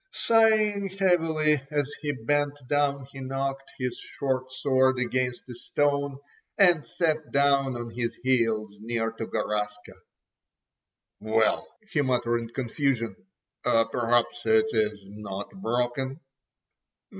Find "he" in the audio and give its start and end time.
2.01-2.11, 3.11-3.19, 11.91-12.01